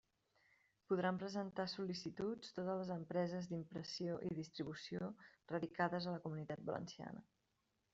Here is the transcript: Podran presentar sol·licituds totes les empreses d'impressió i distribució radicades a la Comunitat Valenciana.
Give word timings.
Podran 0.91 1.19
presentar 1.23 1.65
sol·licituds 1.73 2.55
totes 2.57 2.81
les 2.81 2.91
empreses 2.97 3.53
d'impressió 3.53 4.19
i 4.31 4.35
distribució 4.43 5.15
radicades 5.57 6.07
a 6.13 6.17
la 6.19 6.29
Comunitat 6.29 6.71
Valenciana. 6.75 7.29